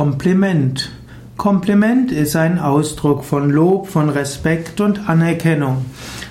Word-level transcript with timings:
Kompliment. 0.00 0.90
Kompliment 1.36 2.10
ist 2.10 2.34
ein 2.34 2.58
Ausdruck 2.58 3.22
von 3.22 3.50
Lob, 3.50 3.86
von 3.86 4.08
Respekt 4.08 4.80
und 4.80 5.10
Anerkennung. 5.10 5.84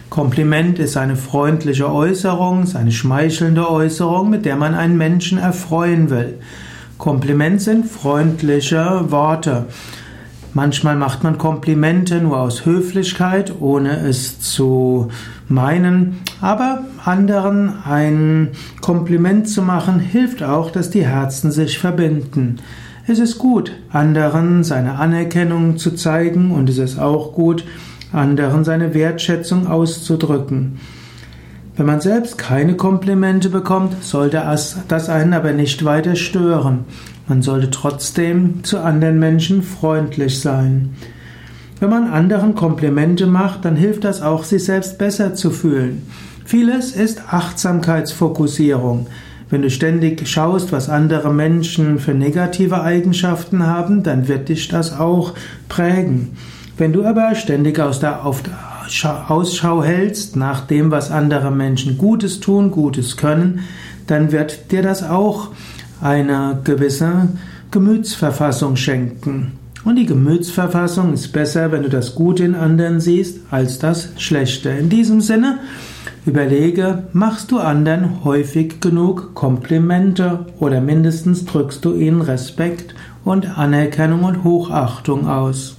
Kompliment 0.10 0.80
ist 0.80 0.98
eine 0.98 1.16
freundliche 1.16 1.94
Äußerung, 1.94 2.66
eine 2.74 2.92
schmeichelnde 2.92 3.70
Äußerung, 3.70 4.32
mit 4.32 4.46
der 4.46 4.56
man 4.56 4.74
einen 4.74 4.98
Menschen 4.98 5.38
erfreuen 5.38 6.10
will. 6.10 6.40
Kompliment 6.98 7.62
sind 7.62 7.86
freundliche 7.86 9.12
Worte. 9.12 9.68
Manchmal 10.56 10.96
macht 10.96 11.24
man 11.24 11.38
Komplimente 11.38 12.22
nur 12.22 12.40
aus 12.40 12.66
Höflichkeit, 12.66 13.54
ohne 13.60 14.00
es 14.00 14.40
zu 14.40 15.10
meinen, 15.48 16.22
aber 16.42 16.86
anderen 17.06 17.84
ein 17.86 18.50
Kompliment 18.82 19.48
zu 19.48 19.62
machen, 19.62 20.00
hilft 20.00 20.42
auch, 20.42 20.72
dass 20.72 20.90
die 20.90 21.06
Herzen 21.06 21.52
sich 21.52 21.78
verbinden. 21.78 22.58
Es 23.12 23.18
ist 23.18 23.40
gut, 23.40 23.72
anderen 23.92 24.64
seine 24.64 25.00
Anerkennung 25.00 25.80
zu 25.80 25.96
zeigen 25.96 26.52
und 26.52 26.70
es 26.70 26.78
ist 26.78 27.00
auch 27.00 27.34
gut, 27.34 27.66
anderen 28.14 28.64
seine 28.64 28.94
Wertschätzung 28.94 29.66
auszudrücken. 29.66 30.78
Wenn 31.76 31.88
man 31.88 32.02
selbst 32.02 32.38
keine 32.38 32.76
Komplimente 32.76 33.50
bekommt, 33.50 34.04
sollte 34.04 34.44
das 34.88 35.10
einen 35.10 35.34
aber 35.34 35.54
nicht 35.54 35.84
weiter 35.86 36.16
stören. 36.16 36.86
Man 37.28 37.42
sollte 37.42 37.72
trotzdem 37.72 38.64
zu 38.64 38.78
anderen 38.80 39.18
Menschen 39.18 39.64
freundlich 39.64 40.40
sein. 40.40 40.94
Wenn 41.80 41.90
man 41.90 42.12
anderen 42.12 42.54
Komplimente 42.54 43.26
macht, 43.26 43.66
dann 43.66 43.76
hilft 43.76 44.04
das 44.04 44.22
auch, 44.22 44.44
sich 44.44 44.66
selbst 44.66 45.00
besser 45.00 45.34
zu 45.34 45.50
fühlen. 45.50 46.04
Vieles 46.46 46.92
ist 46.92 47.24
Achtsamkeitsfokussierung. 47.34 49.08
Wenn 49.50 49.64
du 49.64 49.70
ständig 49.70 50.28
schaust, 50.28 50.72
was 50.72 50.90
andere 50.90 51.34
Menschen 51.34 51.98
für 52.00 52.14
negative 52.14 52.82
Eigenschaften 52.82 53.66
haben, 53.66 54.04
dann 54.04 54.28
wird 54.28 54.50
dich 54.50 54.68
das 54.68 54.98
auch 54.98 55.34
prägen. 55.68 56.38
Wenn 56.78 56.94
du 56.94 57.04
aber 57.04 57.34
ständig 57.36 57.80
aus 57.80 58.00
der, 58.00 58.26
Ausschau 58.26 59.84
hältst 59.84 60.36
nach 60.36 60.62
dem, 60.62 60.92
was 60.92 61.12
andere 61.12 61.52
Menschen 61.52 61.98
Gutes 61.98 62.40
tun, 62.40 62.72
Gutes 62.72 63.18
können, 63.18 63.62
dann 64.08 64.32
wird 64.32 64.72
dir 64.72 64.82
das 64.82 65.04
auch 65.04 65.50
eine 66.02 66.60
gewisse 66.64 67.30
Gemütsverfassung 67.72 68.76
schenken. 68.76 69.54
Und 69.84 69.96
die 69.96 70.06
Gemütsverfassung 70.06 71.14
ist 71.14 71.32
besser, 71.32 71.72
wenn 71.72 71.84
du 71.84 71.90
das 71.90 72.16
Gute 72.16 72.44
in 72.44 72.56
anderen 72.56 73.00
siehst, 73.00 73.40
als 73.50 73.80
das 73.80 74.10
Schlechte. 74.18 74.70
In 74.70 74.90
diesem 74.90 75.22
Sinne, 75.22 75.60
überlege, 76.30 77.08
machst 77.12 77.52
du 77.52 77.58
anderen 77.58 78.24
häufig 78.24 78.80
genug 78.82 79.34
Komplimente 79.34 80.46
oder 80.60 80.80
mindestens 80.80 81.44
drückst 81.46 81.84
du 81.84 81.96
ihnen 81.96 82.22
Respekt 82.22 82.94
und 83.26 83.58
Anerkennung 83.58 84.24
und 84.24 84.44
Hochachtung 84.44 85.28
aus. 85.28 85.76